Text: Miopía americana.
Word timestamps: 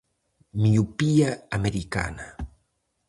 Miopía 0.61 1.31
americana. 1.57 2.27